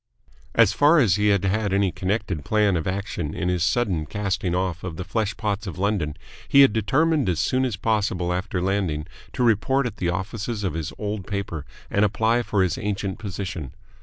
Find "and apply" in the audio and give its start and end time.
11.91-12.41